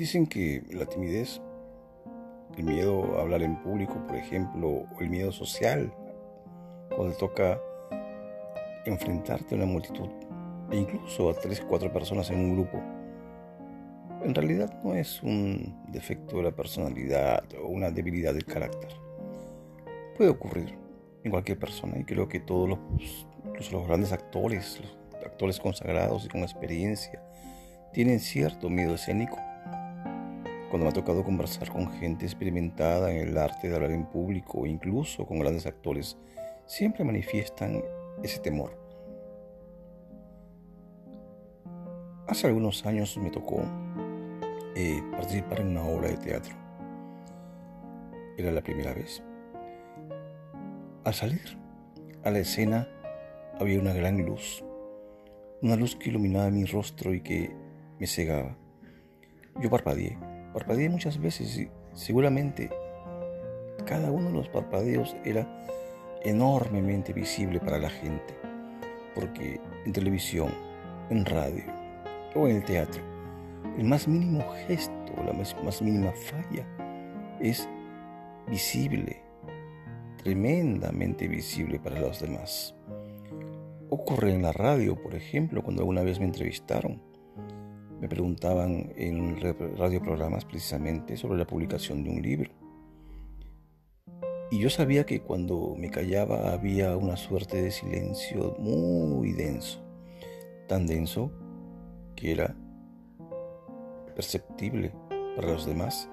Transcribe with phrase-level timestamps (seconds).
[0.00, 1.42] Dicen que la timidez,
[2.56, 5.92] el miedo a hablar en público, por ejemplo, o el miedo social,
[6.96, 7.60] cuando toca
[8.86, 10.08] enfrentarte a una multitud
[10.70, 12.80] e incluso a tres cuatro personas en un grupo,
[14.24, 18.92] en realidad no es un defecto de la personalidad o una debilidad del carácter.
[20.16, 20.78] Puede ocurrir
[21.24, 22.78] en cualquier persona y creo que todos los,
[23.44, 24.80] incluso los grandes actores,
[25.12, 27.22] los actores consagrados y con experiencia,
[27.92, 29.36] tienen cierto miedo escénico.
[30.70, 34.66] Cuando me ha tocado conversar con gente experimentada en el arte de hablar en público
[34.66, 36.16] incluso con grandes actores,
[36.64, 37.82] siempre manifiestan
[38.22, 38.78] ese temor.
[42.28, 43.64] Hace algunos años me tocó
[44.76, 46.54] eh, participar en una obra de teatro.
[48.38, 49.24] Era la primera vez.
[51.02, 51.58] Al salir
[52.22, 52.86] a la escena
[53.58, 54.64] había una gran luz,
[55.62, 57.52] una luz que iluminaba mi rostro y que
[57.98, 58.56] me cegaba.
[59.60, 60.16] Yo parpadeé,
[60.52, 62.70] parpadeé muchas veces y seguramente
[63.86, 65.46] cada uno de los parpadeos era
[66.22, 68.34] enormemente visible para la gente,
[69.14, 70.52] porque en televisión,
[71.08, 71.64] en radio
[72.34, 73.02] o en el teatro,
[73.78, 76.66] el más mínimo gesto, la más, mínima falla
[77.40, 77.68] es
[78.48, 79.22] visible,
[80.22, 82.74] tremendamente visible para los demás.
[83.88, 87.02] Ocurre en la radio, por ejemplo, cuando alguna vez me entrevistaron.
[88.00, 89.38] Me preguntaban en
[89.76, 92.50] radioprogramas precisamente sobre la publicación de un libro.
[94.50, 99.80] Y yo sabía que cuando me callaba había una suerte de silencio muy denso,
[100.66, 101.30] tan denso
[102.16, 102.56] que era
[104.16, 104.92] perceptible
[105.36, 106.08] para los demás.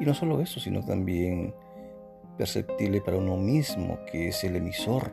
[0.00, 1.52] Y no solo eso, sino también
[2.38, 5.12] perceptible para uno mismo, que es el emisor.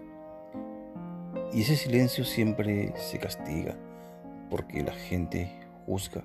[1.52, 3.76] Y ese silencio siempre se castiga,
[4.50, 5.52] porque la gente
[5.86, 6.24] juzga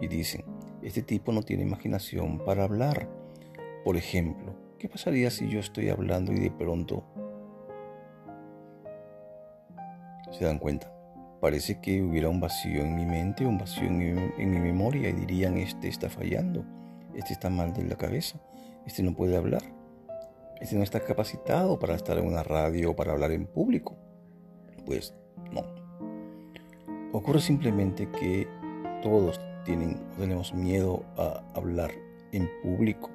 [0.00, 0.44] y dicen,
[0.82, 3.08] este tipo no tiene imaginación para hablar.
[3.84, 7.04] Por ejemplo, ¿qué pasaría si yo estoy hablando y de pronto
[10.30, 10.92] se dan cuenta?
[11.40, 15.56] Parece que hubiera un vacío en mi mente, un vacío en mi, memoria y dirían,
[15.56, 16.64] este está fallando,
[17.14, 18.40] este está mal de la cabeza,
[18.86, 19.62] este no puede hablar,
[20.60, 23.96] este no está capacitado para estar en una radio o para hablar en público.
[24.84, 25.14] Pues
[25.52, 25.62] no.
[27.12, 28.48] Ocurre simplemente que
[29.02, 31.92] todos tienen tenemos miedo a hablar
[32.32, 33.10] en público.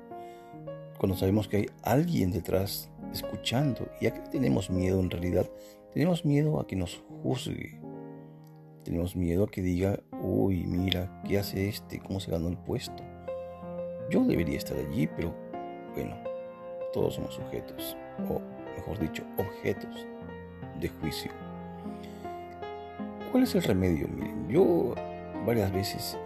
[0.98, 3.88] Cuando sabemos que hay alguien detrás escuchando.
[4.02, 5.50] ¿Y a qué tenemos miedo en realidad?
[5.94, 7.80] Tenemos miedo a que nos juzgue,
[8.84, 12.00] tenemos miedo a que diga, uy, mira, ¿qué hace este?
[12.00, 13.04] ¿Cómo se ganó el puesto?
[14.10, 15.34] Yo debería estar allí, pero
[15.94, 16.16] bueno,
[16.92, 17.96] todos somos sujetos,
[18.28, 18.42] o
[18.76, 20.08] mejor dicho, objetos
[20.80, 21.32] de juicio.
[23.32, 24.08] ¿Cuál es el remedio?
[24.08, 24.96] Miren, yo
[25.46, 26.18] varias veces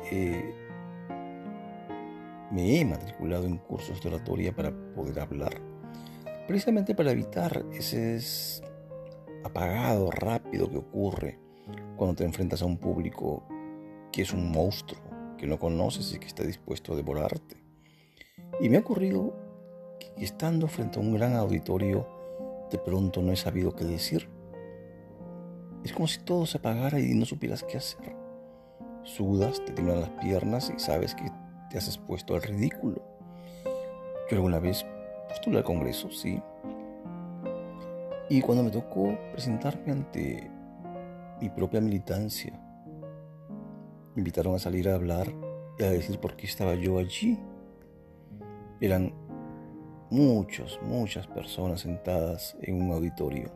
[2.51, 5.61] me he matriculado en cursos de oratoria para poder hablar,
[6.47, 8.19] precisamente para evitar ese
[9.43, 11.39] apagado rápido que ocurre
[11.95, 13.47] cuando te enfrentas a un público
[14.11, 15.01] que es un monstruo,
[15.37, 17.57] que no conoces y que está dispuesto a devorarte.
[18.59, 19.35] Y me ha ocurrido
[19.99, 22.07] que estando frente a un gran auditorio,
[22.71, 24.29] de pronto no he sabido qué decir.
[25.83, 28.16] Es como si todo se apagara y no supieras qué hacer.
[29.07, 31.31] Sudas, te tiemblan las piernas y sabes que
[31.69, 33.01] te has expuesto al ridículo.
[34.29, 34.85] Yo alguna vez
[35.29, 36.41] postulé al Congreso, sí.
[38.29, 40.51] Y cuando me tocó presentarme ante
[41.39, 42.51] mi propia militancia.
[44.13, 45.27] Me invitaron a salir a hablar
[45.79, 47.39] y a decir por qué estaba yo allí.
[48.81, 49.13] Eran
[50.09, 53.51] muchas, muchas personas sentadas en un auditorio.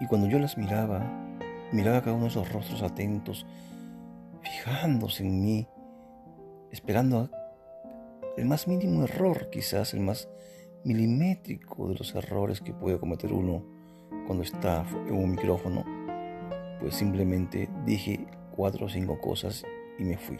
[0.00, 1.27] Y cuando yo las miraba,
[1.72, 3.46] miraba cada uno de esos rostros atentos,
[4.42, 5.68] fijándose en mí,
[6.70, 7.30] esperando
[8.36, 10.28] el más mínimo error, quizás el más
[10.84, 13.64] milimétrico de los errores que puede cometer uno
[14.26, 15.84] cuando está en un micrófono,
[16.80, 19.64] pues simplemente dije cuatro o cinco cosas
[19.98, 20.38] y me fui.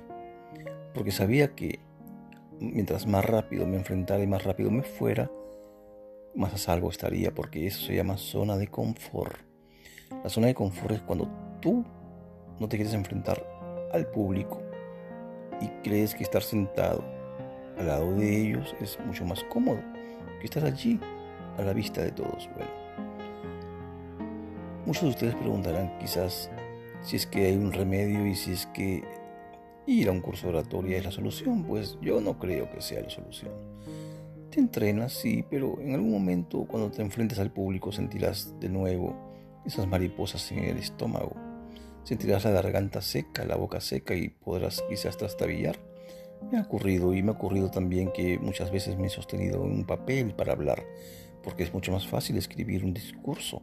[0.94, 1.81] Porque sabía que
[2.61, 5.31] mientras más rápido me enfrentara y más rápido me fuera,
[6.35, 9.48] más a salvo estaría, porque eso se llama zona de confort.
[10.10, 11.28] La zona de confort es cuando
[11.60, 11.84] tú
[12.58, 13.44] no te quieres enfrentar
[13.93, 14.60] al público
[15.60, 17.05] y crees que estar sentado
[17.78, 19.81] al lado de ellos es mucho más cómodo
[20.40, 21.00] que estar allí
[21.56, 22.49] a la vista de todos.
[22.55, 22.88] Bueno,
[24.88, 26.50] Muchos de ustedes preguntarán quizás
[27.02, 29.05] si es que hay un remedio y si es que
[29.87, 31.62] ir a un curso de oratoria es la solución.
[31.64, 33.52] Pues yo no creo que sea la solución.
[34.50, 39.14] Te entrenas, sí, pero en algún momento cuando te enfrentes al público sentirás de nuevo
[39.69, 41.37] esas mariposas en el estómago.
[42.03, 45.79] sentirás la garganta seca, la boca seca y podrás quizás trastabillar.
[46.50, 49.73] Me ha ocurrido y me ha ocurrido también que muchas veces me he sostenido en
[49.73, 50.85] un papel para hablar,
[51.43, 53.62] porque es mucho más fácil escribir un discurso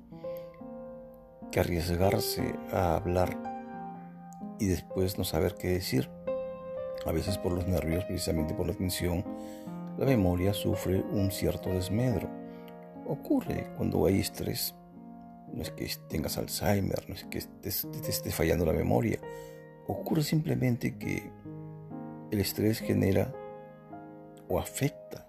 [1.52, 3.36] que arriesgarse a hablar
[4.60, 6.10] y después no saber qué decir.
[7.07, 9.25] A veces por los nervios, precisamente por la tensión,
[9.98, 12.30] la memoria sufre un cierto desmedro.
[13.07, 14.75] Ocurre cuando hay estrés.
[15.53, 19.19] No es que tengas Alzheimer, no es que te, esté fallando la memoria.
[19.88, 21.31] Ocurre simplemente que
[22.31, 23.33] el estrés genera
[24.47, 25.27] o afecta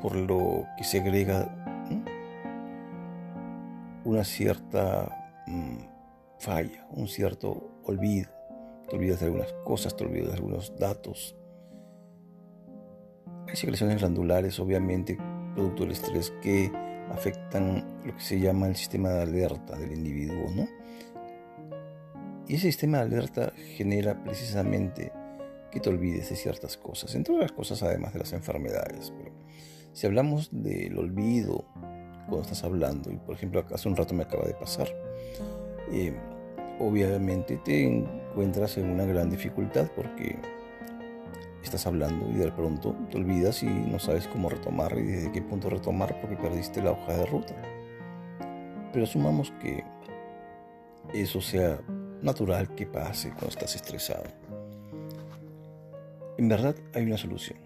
[0.00, 1.56] por lo que segrega
[4.04, 5.78] una cierta mm,
[6.38, 8.30] falla, un cierto olvido.
[8.88, 11.36] Te olvidas de algunas cosas, te olvidas de algunos datos.
[13.46, 15.18] Hay secreciones glandulares, obviamente,
[15.54, 16.72] producto del estrés, que
[17.10, 20.68] afectan lo que se llama el sistema de alerta del individuo, ¿no?
[22.48, 25.12] Y ese sistema de alerta genera precisamente
[25.70, 29.12] que te olvides de ciertas cosas, entre otras cosas además de las enfermedades.
[29.16, 29.32] Pero
[29.92, 31.64] si hablamos del olvido
[32.26, 34.88] cuando estás hablando, y por ejemplo hace un rato me acaba de pasar,
[35.92, 36.12] eh,
[36.80, 40.36] obviamente te encuentras en una gran dificultad porque
[41.62, 45.42] estás hablando y de pronto te olvidas y no sabes cómo retomar y desde qué
[45.42, 47.54] punto retomar porque perdiste la hoja de ruta.
[48.92, 49.84] Pero asumamos que
[51.12, 51.80] eso sea
[52.22, 54.24] natural que pase cuando estás estresado.
[56.38, 57.58] En verdad hay una solución.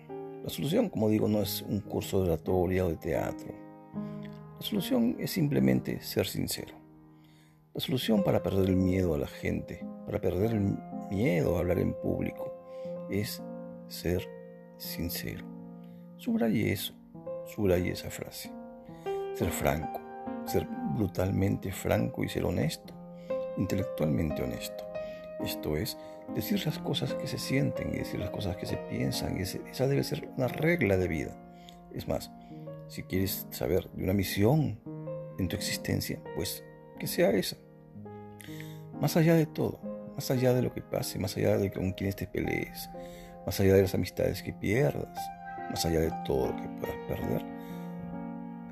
[0.43, 3.55] La solución, como digo, no es un curso de oratoria o de teatro.
[4.59, 6.75] La solución es simplemente ser sincero.
[7.73, 10.77] La solución para perder el miedo a la gente, para perder el
[11.11, 12.53] miedo a hablar en público,
[13.11, 13.43] es
[13.89, 14.29] ser
[14.77, 15.45] sincero.
[16.17, 16.95] Subraye eso,
[17.47, 18.51] subraye esa frase.
[19.35, 20.01] Ser franco,
[20.47, 22.95] ser brutalmente franco y ser honesto,
[23.57, 24.85] intelectualmente honesto.
[25.41, 25.99] Esto es,
[26.35, 29.37] decir las cosas que se sienten y decir las cosas que se piensan.
[29.39, 31.37] Y esa debe ser una regla de vida.
[31.93, 32.31] Es más,
[32.89, 34.81] si quieres saber de una misión
[35.39, 36.65] en tu existencia, pues
[36.99, 37.57] que sea esa.
[39.01, 39.81] Más allá de todo,
[40.15, 42.89] más allá de lo que pase, más allá de con quienes te pelees,
[43.47, 45.19] más allá de las amistades que pierdas,
[45.71, 47.45] más allá de todo lo que puedas perder,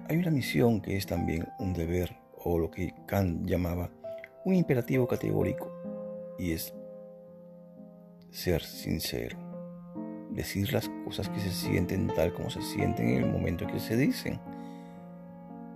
[0.08, 3.90] hay una misión que es también un deber o lo que Kant llamaba
[4.44, 5.70] un imperativo categórico
[6.38, 6.74] y es
[8.30, 9.38] ser sincero,
[10.30, 13.96] decir las cosas que se sienten tal como se sienten en el momento que se
[13.96, 14.40] dicen,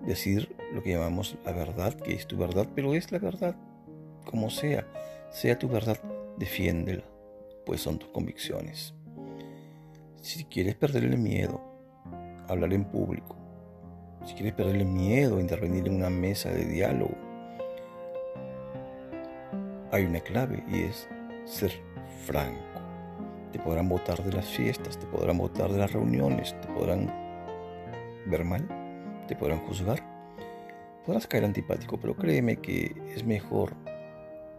[0.04, 3.56] decir lo que llamamos la verdad, que es tu verdad, pero es la verdad
[4.25, 4.87] como sea,
[5.31, 5.99] sea tu verdad,
[6.37, 7.04] defiéndela,
[7.66, 8.94] pues son tus convicciones.
[10.22, 11.60] Si quieres perderle miedo
[12.48, 13.36] a hablar en público,
[14.24, 17.14] si quieres perderle miedo a intervenir en una mesa de diálogo,
[19.90, 21.08] hay una clave y es
[21.44, 21.72] ser
[22.24, 22.60] franco.
[23.52, 27.12] Te podrán votar de las fiestas, te podrán votar de las reuniones, te podrán
[28.26, 28.66] ver mal,
[29.26, 30.02] te podrán juzgar.
[31.04, 33.74] Podrás caer antipático, pero créeme que es mejor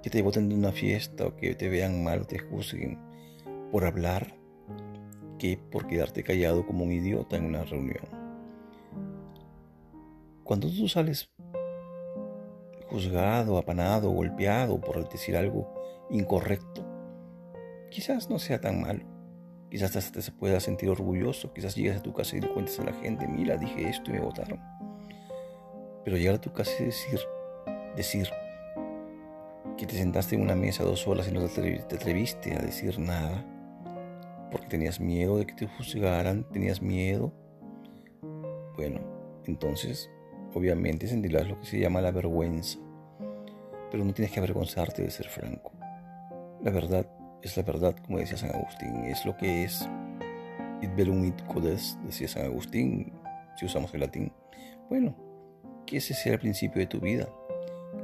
[0.08, 2.98] que te voten de una fiesta o que te vean mal o te juzguen
[3.74, 4.38] por hablar
[5.38, 8.06] que por quedarte callado como un idiota en una reunión.
[10.46, 11.30] Cuando tú sales
[12.90, 15.74] juzgado, apanado, golpeado por decir algo
[16.10, 16.86] incorrecto,
[17.92, 19.04] quizás no sea tan malo.
[19.70, 22.86] Quizás hasta se pueda sentir orgulloso, quizás llegues a tu casa y le cuentes a
[22.86, 24.62] la gente, mira, dije esto y me votaron.
[26.06, 27.20] Pero llegar a tu casa y decir,
[27.98, 28.30] decir,
[29.78, 33.46] que te sentaste en una mesa dos horas y no te atreviste a decir nada,
[34.52, 37.32] porque tenías miedo de que te juzgaran, tenías miedo.
[38.76, 39.00] Bueno,
[39.46, 40.10] entonces
[40.54, 42.80] obviamente sentirás lo que se llama la vergüenza,
[43.92, 45.72] pero no tienes que avergonzarte de ser franco.
[46.64, 47.08] La verdad
[47.44, 49.88] es la verdad, como decía San Agustín, es lo que es.
[50.82, 53.14] It velum it codes, decía San Agustín,
[53.56, 54.32] si usamos el latín.
[54.90, 55.16] Bueno,
[55.86, 57.30] que ese sea el principio de tu vida.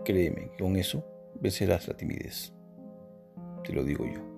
[0.05, 1.03] Créeme, con eso
[1.43, 2.53] vencerás la timidez.
[3.65, 4.32] Te lo digo yo.